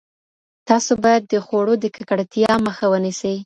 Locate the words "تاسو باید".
0.69-1.23